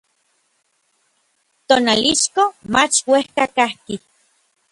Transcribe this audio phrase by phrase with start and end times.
[1.67, 3.95] Tonalixco mach uejka kajki.